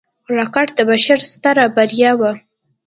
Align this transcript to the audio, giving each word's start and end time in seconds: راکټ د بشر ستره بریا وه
راکټ 0.35 0.67
د 0.77 0.79
بشر 0.89 1.17
ستره 1.31 1.65
بریا 1.75 2.11
وه 2.19 2.31